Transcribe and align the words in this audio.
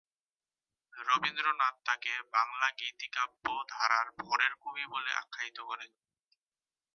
রবীন্দ্রনাথ 0.93 1.75
তাকে 1.85 2.13
বাঙলা 2.33 2.69
গীতি 2.71 3.07
কাব্য-ধারার 3.07 4.07
'ভোরের 4.17 4.53
পাখি' 4.55 4.91
বলে 4.93 5.11
আখ্যায়িত 5.13 5.57
করেন। 5.61 5.91